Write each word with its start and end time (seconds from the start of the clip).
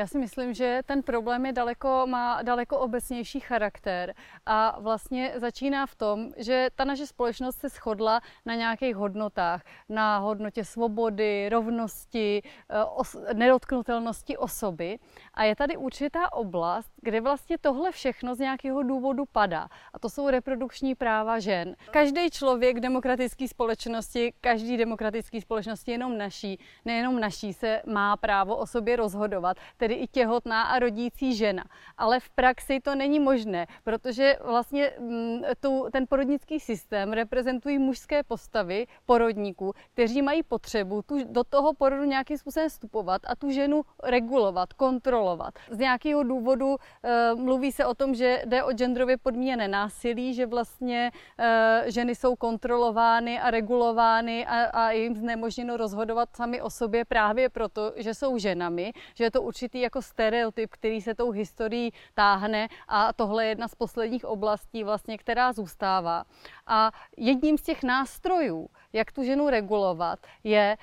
Já 0.00 0.06
si 0.06 0.18
myslím, 0.18 0.54
že 0.54 0.80
ten 0.86 1.02
problém 1.02 1.46
je 1.46 1.52
daleko, 1.52 2.06
má 2.06 2.42
daleko 2.42 2.78
obecnější 2.78 3.40
charakter 3.40 4.14
a 4.46 4.80
vlastně 4.80 5.32
začíná 5.36 5.86
v 5.86 5.94
tom, 5.94 6.28
že 6.36 6.68
ta 6.74 6.84
naše 6.84 7.06
společnost 7.06 7.56
se 7.56 7.68
shodla 7.68 8.20
na 8.46 8.54
nějakých 8.54 8.96
hodnotách, 8.96 9.62
na 9.88 10.18
hodnotě 10.18 10.64
svobody, 10.64 11.48
rovnosti, 11.48 12.42
eh, 12.42 12.84
os, 12.84 13.16
nedotknutelnosti 13.32 14.36
osoby. 14.36 14.98
A 15.34 15.44
je 15.44 15.56
tady 15.56 15.76
určitá 15.76 16.32
oblast, 16.32 16.92
kde 17.02 17.20
vlastně 17.20 17.58
tohle 17.58 17.92
všechno 17.92 18.34
z 18.34 18.38
nějakého 18.38 18.82
důvodu 18.82 19.24
padá. 19.32 19.68
A 19.92 19.98
to 19.98 20.08
jsou 20.08 20.28
reprodukční 20.28 20.94
práva 20.94 21.38
žen. 21.38 21.76
Každý 21.90 22.30
člověk 22.30 22.76
v 22.76 22.80
demokratické 22.80 23.48
společnosti, 23.48 24.32
každý 24.40 24.76
demokratický 24.76 25.40
společnosti 25.40 25.90
jenom 25.90 26.18
naší, 26.18 26.58
nejenom 26.84 27.20
naší, 27.20 27.52
se 27.52 27.82
má 27.86 28.16
právo 28.16 28.56
o 28.56 28.66
sobě 28.66 28.96
rozhodovat, 28.96 29.56
tedy 29.76 29.89
i 29.94 30.06
těhotná 30.06 30.62
a 30.62 30.78
rodící 30.78 31.34
žena. 31.34 31.64
Ale 31.96 32.20
v 32.20 32.30
praxi 32.30 32.80
to 32.80 32.94
není 32.94 33.20
možné, 33.20 33.66
protože 33.84 34.36
vlastně 34.44 34.92
mm, 34.98 35.42
tu, 35.60 35.86
ten 35.92 36.06
porodnický 36.06 36.60
systém 36.60 37.12
reprezentují 37.12 37.78
mužské 37.78 38.22
postavy 38.22 38.86
porodníků, 39.06 39.72
kteří 39.92 40.22
mají 40.22 40.42
potřebu 40.42 41.02
tu, 41.02 41.24
do 41.24 41.44
toho 41.44 41.74
porodu 41.74 42.04
nějakým 42.04 42.38
způsobem 42.38 42.68
vstupovat 42.68 43.22
a 43.26 43.36
tu 43.36 43.50
ženu 43.50 43.82
regulovat, 44.02 44.72
kontrolovat. 44.72 45.54
Z 45.70 45.78
nějakého 45.78 46.22
důvodu 46.22 46.76
e, 46.76 47.34
mluví 47.34 47.72
se 47.72 47.86
o 47.86 47.94
tom, 47.94 48.14
že 48.14 48.42
jde 48.46 48.62
o 48.62 48.72
genderově 48.72 49.16
podmíněné 49.16 49.68
násilí, 49.68 50.34
že 50.34 50.46
vlastně 50.46 51.10
e, 51.38 51.84
ženy 51.86 52.14
jsou 52.14 52.36
kontrolovány 52.36 53.40
a 53.40 53.50
regulovány 53.50 54.46
a, 54.46 54.64
a 54.64 54.90
jim 54.90 55.16
znemožněno 55.16 55.76
rozhodovat 55.76 56.36
sami 56.36 56.62
o 56.62 56.70
sobě 56.70 57.04
právě 57.04 57.48
proto, 57.48 57.92
že 57.96 58.14
jsou 58.14 58.38
ženami, 58.38 58.92
že 59.14 59.24
je 59.24 59.30
to 59.30 59.42
určitý 59.70 59.80
jako 59.80 60.02
stereotyp, 60.02 60.70
který 60.70 61.00
se 61.00 61.14
tou 61.14 61.30
historií 61.30 61.92
táhne 62.14 62.68
a 62.88 63.12
tohle 63.12 63.44
je 63.44 63.48
jedna 63.48 63.68
z 63.68 63.74
posledních 63.74 64.24
oblastí, 64.24 64.84
vlastně, 64.84 65.18
která 65.18 65.52
zůstává. 65.52 66.24
A 66.66 66.90
jedním 67.16 67.58
z 67.58 67.62
těch 67.62 67.82
nástrojů, 67.82 68.68
jak 68.92 69.12
tu 69.12 69.22
ženu 69.22 69.48
regulovat, 69.48 70.18
je 70.44 70.76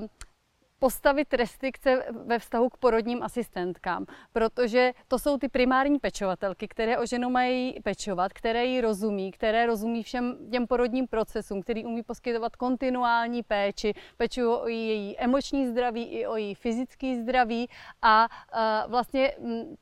uh, 0.00 0.08
postavit 0.78 1.34
restrikce 1.34 2.04
ve 2.26 2.38
vztahu 2.38 2.68
k 2.68 2.76
porodním 2.76 3.22
asistentkám, 3.22 4.06
protože 4.32 4.92
to 5.08 5.18
jsou 5.18 5.38
ty 5.38 5.48
primární 5.48 5.98
pečovatelky, 5.98 6.68
které 6.68 6.98
o 6.98 7.06
ženu 7.06 7.30
mají 7.30 7.80
pečovat, 7.82 8.32
které 8.32 8.64
jí 8.64 8.80
rozumí, 8.80 9.30
které 9.30 9.66
rozumí 9.66 10.02
všem 10.02 10.38
těm 10.50 10.66
porodním 10.66 11.06
procesům, 11.06 11.62
který 11.62 11.84
umí 11.84 12.02
poskytovat 12.02 12.56
kontinuální 12.56 13.42
péči, 13.42 13.94
pečují 14.16 14.46
o 14.46 14.68
její 14.68 15.18
emoční 15.18 15.66
zdraví 15.66 16.04
i 16.04 16.26
o 16.26 16.36
její 16.36 16.54
fyzické 16.54 17.16
zdraví 17.22 17.68
a 18.02 18.28
vlastně 18.88 19.32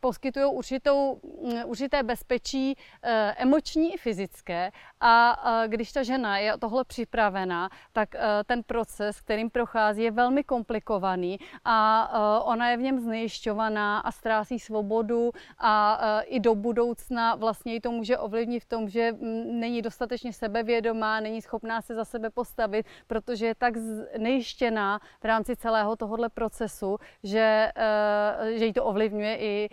poskytují 0.00 0.46
určitou, 0.46 1.20
určité 1.64 2.02
bezpečí 2.02 2.74
e, 3.02 3.34
emoční 3.38 3.94
i 3.94 3.98
fyzické 3.98 4.70
a 5.00 5.36
když 5.66 5.92
ta 5.92 6.02
žena 6.02 6.38
je 6.38 6.58
tohle 6.58 6.84
připravená, 6.84 7.68
tak 7.92 8.14
e, 8.14 8.18
ten 8.46 8.62
proces, 8.62 9.20
kterým 9.20 9.50
prochází, 9.50 10.02
je 10.02 10.10
velmi 10.10 10.44
komplikovaný 10.44 10.83
komplikovaný 10.84 11.38
a 11.64 12.10
eh, 12.12 12.44
ona 12.44 12.70
je 12.70 12.76
v 12.76 12.80
něm 12.80 13.00
znejišťovaná 13.00 13.98
a 13.98 14.12
ztrácí 14.12 14.58
svobodu 14.58 15.32
a 15.58 16.00
eh, 16.00 16.24
i 16.24 16.40
do 16.40 16.54
budoucna 16.54 17.34
vlastně 17.34 17.72
ji 17.72 17.80
to 17.80 17.90
může 17.90 18.18
ovlivnit 18.18 18.62
v 18.62 18.68
tom, 18.68 18.88
že 18.88 19.12
není 19.50 19.82
dostatečně 19.82 20.32
sebevědomá, 20.32 21.20
není 21.20 21.42
schopná 21.42 21.82
se 21.82 21.94
za 21.94 22.04
sebe 22.04 22.30
postavit, 22.30 22.86
protože 23.06 23.46
je 23.46 23.54
tak 23.54 23.76
znejištěná 23.76 25.00
v 25.20 25.24
rámci 25.24 25.56
celého 25.56 25.96
tohohle 25.96 26.28
procesu, 26.28 26.98
že, 27.22 27.72
eh, 27.76 28.58
že 28.58 28.64
jí 28.66 28.72
to 28.72 28.84
ovlivňuje 28.84 29.36
i 29.38 29.68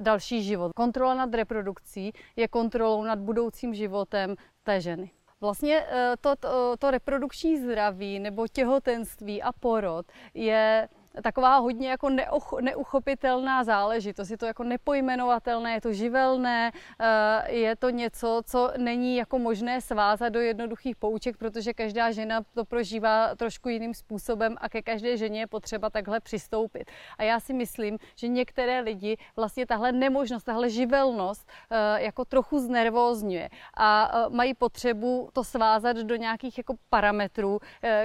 další 0.00 0.42
život. 0.42 0.72
Kontrola 0.76 1.14
nad 1.14 1.34
reprodukcí 1.34 2.12
je 2.36 2.48
kontrolou 2.48 3.04
nad 3.04 3.18
budoucím 3.18 3.74
životem 3.74 4.36
té 4.62 4.80
ženy. 4.80 5.21
Vlastně 5.42 5.86
to, 6.20 6.36
to, 6.36 6.76
to 6.78 6.90
reprodukční 6.90 7.58
zdraví 7.58 8.18
nebo 8.18 8.48
těhotenství 8.48 9.42
a 9.42 9.52
porod 9.52 10.06
je 10.34 10.88
taková 11.22 11.56
hodně 11.56 11.90
jako 11.90 12.10
neuch, 12.10 12.52
neuchopitelná 12.60 13.64
záležitost. 13.64 14.30
Je 14.30 14.38
to 14.38 14.46
jako 14.46 14.64
nepojmenovatelné, 14.64 15.72
je 15.72 15.80
to 15.80 15.92
živelné, 15.92 16.72
eh, 17.00 17.52
je 17.52 17.76
to 17.76 17.90
něco, 17.90 18.42
co 18.44 18.72
není 18.76 19.16
jako 19.16 19.38
možné 19.38 19.80
svázat 19.80 20.28
do 20.28 20.40
jednoduchých 20.40 20.96
pouček, 20.96 21.36
protože 21.36 21.74
každá 21.74 22.10
žena 22.10 22.40
to 22.54 22.64
prožívá 22.64 23.34
trošku 23.34 23.68
jiným 23.68 23.94
způsobem 23.94 24.56
a 24.60 24.68
ke 24.68 24.82
každé 24.82 25.16
ženě 25.16 25.40
je 25.40 25.46
potřeba 25.46 25.90
takhle 25.90 26.20
přistoupit. 26.20 26.90
A 27.18 27.22
já 27.22 27.40
si 27.40 27.52
myslím, 27.52 27.98
že 28.16 28.28
některé 28.28 28.80
lidi 28.80 29.16
vlastně 29.36 29.66
tahle 29.66 29.92
nemožnost, 29.92 30.44
tahle 30.44 30.70
živelnost 30.70 31.48
eh, 31.70 32.02
jako 32.02 32.24
trochu 32.24 32.58
znervózňuje 32.58 33.48
a 33.76 34.10
eh, 34.12 34.30
mají 34.30 34.54
potřebu 34.54 35.28
to 35.32 35.44
svázat 35.44 35.96
do 35.96 36.16
nějakých 36.16 36.58
jako 36.58 36.74
parametrů, 36.90 37.58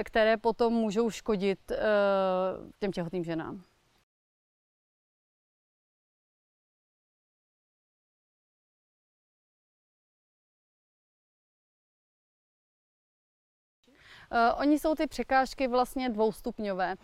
které 0.04 0.36
potom 0.36 0.72
můžou 0.72 1.10
škodit 1.10 1.58
těm 2.78 2.92
těhotným 2.98 3.24
ženám. 3.24 3.62
Oni 14.56 14.78
jsou 14.78 14.94
ty 14.94 15.06
překážky 15.06 15.68
vlastně 15.68 16.08
dvoustupňové. 16.08 16.94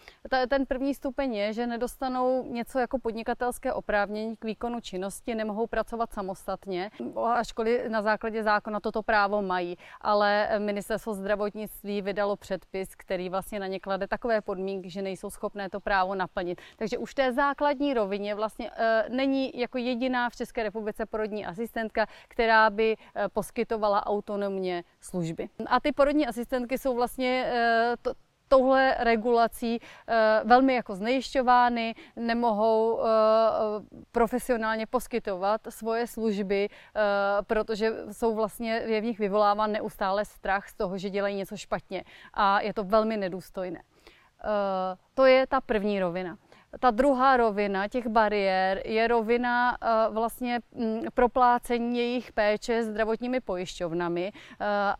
Ten 0.49 0.67
první 0.67 0.95
stupeň 0.95 1.35
je, 1.35 1.53
že 1.53 1.67
nedostanou 1.67 2.45
něco 2.53 2.79
jako 2.79 2.99
podnikatelské 2.99 3.73
oprávnění 3.73 4.37
k 4.37 4.45
výkonu 4.45 4.81
činnosti, 4.81 5.35
nemohou 5.35 5.67
pracovat 5.67 6.13
samostatně, 6.13 6.91
ačkoliv 7.35 7.89
na 7.89 8.03
základě 8.03 8.43
zákona 8.43 8.81
toto 8.81 9.03
právo 9.03 9.43
mají, 9.43 9.77
ale 10.01 10.49
ministerstvo 10.59 11.15
zdravotnictví 11.15 12.03
vydalo 12.03 12.37
předpis, 12.37 12.95
který 12.95 13.29
vlastně 13.29 13.61
na 13.61 13.67
ně 13.67 13.81
klade 13.81 14.07
takové 14.07 14.41
podmínky, 14.41 14.91
že 14.91 15.03
nejsou 15.03 15.31
schopné 15.31 15.71
to 15.71 15.81
právo 15.81 16.15
naplnit. 16.15 16.61
Takže 16.77 16.99
už 16.99 17.11
v 17.11 17.15
té 17.15 17.33
základní 17.33 17.95
rovině 17.95 18.35
vlastně 18.35 18.71
uh, 18.71 18.77
není 19.17 19.59
jako 19.59 19.79
jediná 19.79 20.31
v 20.31 20.37
České 20.37 20.63
republice 20.63 21.07
porodní 21.07 21.47
asistentka, 21.47 22.07
která 22.29 22.71
by 22.71 22.97
poskytovala 23.33 24.07
autonomně 24.07 24.85
služby. 25.01 25.49
A 25.67 25.81
ty 25.81 25.93
porodní 25.93 26.27
asistentky 26.27 26.79
jsou 26.79 26.95
vlastně 26.95 27.14
vlastně 27.15 27.45
eh, 27.47 27.97
to, 28.03 28.13
touhle 28.49 28.97
regulací 28.99 29.79
eh, 30.09 30.41
velmi 30.45 30.75
jako 30.75 30.95
znejišťovány, 30.95 31.95
nemohou 32.17 33.01
eh, 33.01 33.05
profesionálně 34.13 34.87
poskytovat 34.87 35.61
svoje 35.69 36.07
služby, 36.07 36.69
protože 37.47 37.93
jsou 38.13 38.35
vlastně, 38.35 38.73
je 38.87 39.01
v 39.01 39.05
nich 39.05 39.19
vyvoláván 39.19 39.73
neustále 39.73 40.25
strach 40.25 40.69
z 40.69 40.75
toho, 40.75 40.99
že 40.99 41.11
dělají 41.11 41.37
něco 41.37 41.57
špatně 41.57 42.05
a 42.35 42.61
je 42.61 42.75
to 42.75 42.85
velmi 42.85 43.17
nedůstojné. 43.17 43.83
To 45.15 45.27
je 45.27 45.47
ta 45.47 45.61
první 45.61 46.01
rovina. 46.01 46.37
Ta 46.81 46.91
druhá 46.91 47.37
rovina 47.37 47.89
těch 47.89 48.07
bariér 48.07 48.83
je 48.85 49.09
rovina 49.09 49.77
vlastně 50.11 50.61
mm, 50.75 51.03
proplácení 51.15 51.99
jejich 51.99 52.33
péče 52.33 52.85
zdravotními 52.85 53.41
pojišťovnami 53.41 54.33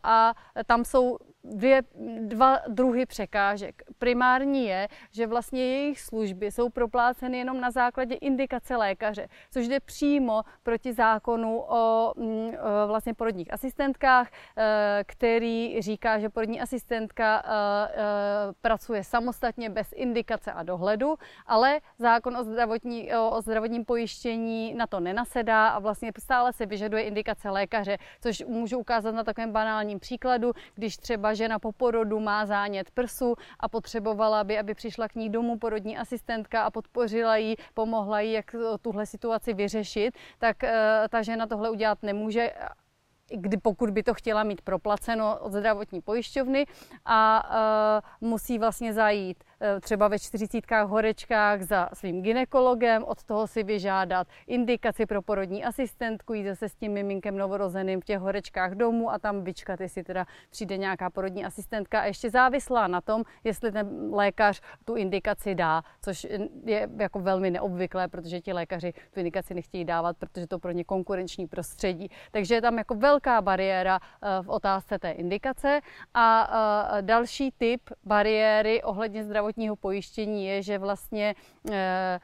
a 0.03 0.33
tam 0.65 0.85
jsou 0.85 1.17
dvě, 1.53 1.81
dva 2.19 2.59
druhy 2.67 3.05
překážek. 3.05 3.83
Primární 3.97 4.65
je, 4.65 4.87
že 5.11 5.27
vlastně 5.27 5.65
jejich 5.65 6.01
služby 6.01 6.51
jsou 6.51 6.69
propláceny 6.69 7.37
jenom 7.37 7.61
na 7.61 7.71
základě 7.71 8.15
indikace 8.15 8.75
lékaře, 8.75 9.27
což 9.51 9.67
jde 9.67 9.79
přímo 9.79 10.43
proti 10.63 10.93
zákonu 10.93 11.59
o, 11.59 12.13
mm, 12.17 12.51
vlastně 12.87 13.13
porodních 13.13 13.53
asistentkách, 13.53 14.27
eh, 14.57 15.03
který 15.07 15.81
říká, 15.81 16.19
že 16.19 16.29
porodní 16.29 16.61
asistentka 16.61 17.43
eh, 17.45 17.91
eh, 17.93 18.53
pracuje 18.61 19.03
samostatně 19.03 19.69
bez 19.69 19.93
indikace 19.95 20.51
a 20.51 20.63
dohledu, 20.63 21.15
ale 21.45 21.79
zákon 21.97 22.37
o, 22.37 22.43
zdravotní, 22.43 23.13
o 23.13 23.41
zdravotním 23.41 23.85
pojištění 23.85 24.73
na 24.73 24.87
to 24.87 24.99
nenasedá 24.99 25.67
a 25.67 25.79
vlastně 25.79 26.11
stále 26.19 26.53
se 26.53 26.65
vyžaduje 26.65 27.03
indikace 27.03 27.49
lékaře, 27.49 27.97
což 28.21 28.43
můžu 28.47 28.79
ukázat 28.79 29.11
na 29.11 29.23
takovém 29.23 29.51
banálním 29.51 29.99
příkladu, 29.99 30.53
když 30.75 30.97
třeba 30.97 31.33
žena 31.35 31.59
po 31.59 31.71
porodu 31.71 32.19
má 32.19 32.45
zánět 32.45 32.91
prsu 32.91 33.35
a 33.59 33.69
potřebovala 33.69 34.43
by, 34.43 34.59
aby 34.59 34.73
přišla 34.73 35.07
k 35.07 35.15
ní 35.15 35.29
domů 35.29 35.57
porodní 35.57 35.97
asistentka 35.97 36.63
a 36.63 36.71
podpořila 36.71 37.37
jí, 37.37 37.55
pomohla 37.73 38.19
jí, 38.19 38.31
jak 38.31 38.55
tuhle 38.81 39.05
situaci 39.05 39.53
vyřešit, 39.53 40.17
tak 40.39 40.63
eh, 40.63 41.03
ta 41.09 41.21
žena 41.21 41.47
tohle 41.47 41.69
udělat 41.69 42.03
nemůže 42.03 42.51
kdy 43.29 43.57
pokud 43.57 43.89
by 43.89 44.03
to 44.03 44.13
chtěla 44.13 44.43
mít 44.43 44.61
proplaceno 44.61 45.39
od 45.39 45.51
zdravotní 45.51 46.01
pojišťovny 46.01 46.65
a 47.05 47.49
uh, 48.21 48.29
musí 48.29 48.59
vlastně 48.59 48.93
zajít 48.93 49.43
třeba 49.81 50.07
ve 50.07 50.19
čtyřicítkách 50.19 50.87
horečkách 50.87 51.61
za 51.61 51.89
svým 51.93 52.21
ginekologem, 52.21 53.03
od 53.03 53.23
toho 53.23 53.47
si 53.47 53.63
vyžádat 53.63 54.27
indikaci 54.47 55.05
pro 55.05 55.21
porodní 55.21 55.63
asistentku, 55.63 56.33
jít 56.33 56.45
zase 56.45 56.69
s 56.69 56.75
tím 56.75 56.91
miminkem 56.91 57.37
novorozeným 57.37 58.01
v 58.01 58.05
těch 58.05 58.19
horečkách 58.19 58.71
domů 58.71 59.11
a 59.11 59.19
tam 59.19 59.43
vyčkat, 59.43 59.81
jestli 59.81 60.03
teda 60.03 60.25
přijde 60.49 60.77
nějaká 60.77 61.09
porodní 61.09 61.45
asistentka 61.45 61.99
a 61.99 62.05
ještě 62.05 62.29
závislá 62.29 62.87
na 62.87 63.01
tom, 63.01 63.23
jestli 63.43 63.71
ten 63.71 64.13
lékař 64.13 64.61
tu 64.85 64.95
indikaci 64.95 65.55
dá, 65.55 65.83
což 66.01 66.27
je 66.65 66.89
jako 66.97 67.19
velmi 67.19 67.51
neobvyklé, 67.51 68.07
protože 68.07 68.41
ti 68.41 68.53
lékaři 68.53 68.93
tu 69.13 69.19
indikaci 69.19 69.53
nechtějí 69.53 69.85
dávat, 69.85 70.17
protože 70.17 70.47
to 70.47 70.59
pro 70.59 70.71
ně 70.71 70.83
konkurenční 70.83 71.47
prostředí. 71.47 72.09
Takže 72.31 72.55
je 72.55 72.61
tam 72.61 72.77
jako 72.77 72.95
velká 72.95 73.41
bariéra 73.41 73.99
eh, 73.99 74.41
v 74.41 74.49
otázce 74.49 74.99
té 74.99 75.11
indikace. 75.11 75.81
A 76.13 76.51
eh, 76.97 77.01
další 77.01 77.51
typ 77.57 77.81
bariéry 78.03 78.83
ohledně 78.83 79.23
zdravotního 79.45 79.75
pojištění 79.75 80.47
je, 80.47 80.61
že 80.63 80.77
vlastně 80.77 81.35
eh, 81.71 82.19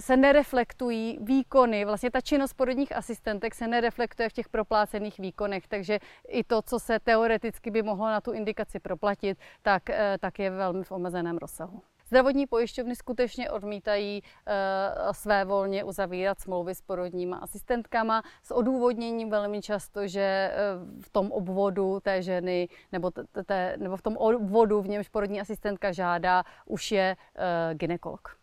se 0.00 0.16
nereflektují 0.16 1.18
výkony, 1.20 1.84
vlastně 1.84 2.10
ta 2.10 2.20
činnost 2.20 2.54
porodních 2.54 2.96
asistentek 2.96 3.54
se 3.54 3.68
nereflektuje 3.68 4.28
v 4.28 4.32
těch 4.32 4.48
proplácených 4.48 5.18
výkonech, 5.18 5.68
takže 5.68 5.98
i 6.28 6.44
to, 6.44 6.62
co 6.62 6.78
se 6.78 6.98
teoreticky 6.98 7.70
by 7.70 7.82
mohlo 7.82 8.06
na 8.06 8.20
tu 8.20 8.32
indikaci 8.32 8.80
proplatit, 8.80 9.38
tak, 9.62 9.82
tak 10.20 10.38
je 10.38 10.50
velmi 10.50 10.84
v 10.84 10.92
omezeném 10.92 11.38
rozsahu. 11.38 11.82
Zdravotní 12.10 12.46
pojišťovny 12.46 12.96
skutečně 12.96 13.50
odmítají 13.50 14.22
uh, 14.22 15.12
své 15.12 15.44
volně 15.44 15.84
uzavírat 15.84 16.40
smlouvy 16.40 16.74
s 16.74 16.82
porodníma 16.82 17.36
asistentkama 17.36 18.22
s 18.42 18.50
odůvodněním 18.50 19.30
velmi 19.30 19.62
často, 19.62 20.06
že 20.06 20.52
uh, 20.52 21.02
v 21.02 21.10
tom 21.10 21.32
obvodu 21.32 22.00
té 22.00 22.22
ženy 22.22 22.68
nebo, 22.92 23.10
té, 23.46 23.76
nebo 23.78 23.96
v 23.96 24.02
tom 24.02 24.16
obvodu, 24.16 24.80
v 24.82 24.88
němž 24.88 25.08
porodní 25.08 25.40
asistentka 25.40 25.92
žádá, 25.92 26.44
už 26.66 26.92
je 26.92 27.16
uh, 27.16 27.74
ginekolog. 27.74 28.36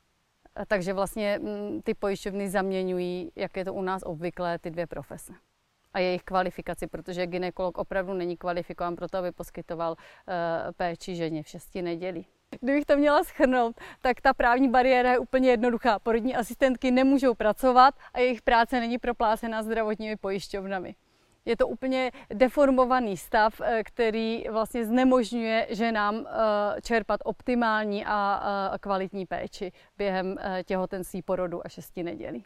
Takže 0.68 0.94
vlastně 0.94 1.40
mm, 1.42 1.82
ty 1.82 1.94
pojišťovny 1.94 2.50
zaměňují, 2.50 3.32
jak 3.36 3.58
je 3.58 3.66
to 3.66 3.74
u 3.74 3.82
nás 3.82 4.04
obvyklé, 4.06 4.60
ty 4.60 4.72
dvě 4.72 4.88
profese 4.88 5.34
a 5.94 6.00
jejich 6.00 6.24
kvalifikaci, 6.24 6.88
protože 6.88 7.28
ginekolog 7.28 7.78
opravdu 7.78 8.14
není 8.14 8.38
kvalifikován 8.38 8.96
pro 8.96 9.08
to, 9.08 9.18
aby 9.18 9.32
poskytoval 9.32 9.96
péči 10.78 11.16
ženě 11.16 11.44
v 11.44 11.48
šesti 11.48 11.82
nedělí. 11.82 12.28
Kdybych 12.62 12.86
to 12.86 12.98
měla 12.98 13.24
schrnout, 13.24 13.76
tak 14.02 14.22
ta 14.22 14.34
právní 14.34 14.70
bariéra 14.70 15.12
je 15.12 15.20
úplně 15.20 15.50
jednoduchá. 15.50 16.00
Porodní 16.00 16.36
asistentky 16.36 16.92
nemůžou 16.92 17.34
pracovat 17.34 17.96
a 18.14 18.20
jejich 18.20 18.42
práce 18.42 18.80
není 18.80 18.98
proplácena 18.98 19.64
zdravotními 19.64 20.16
pojišťovnami. 20.16 20.96
Je 21.46 21.58
to 21.58 21.68
úplně 21.68 22.12
deformovaný 22.34 23.18
stav, 23.18 23.62
eh, 23.62 23.84
který 23.84 24.44
vlastně 24.50 24.86
znemožňuje 24.86 25.68
ženám 25.70 26.26
eh, 26.28 26.82
čerpat 26.82 27.20
optimální 27.24 28.06
a 28.06 28.78
kvalitní 28.80 29.26
péči 29.26 29.72
během 29.98 30.36
těhotenství, 30.64 31.22
porodu 31.22 31.66
a 31.66 31.70
šesti 31.70 32.04
nedělí. 32.04 32.46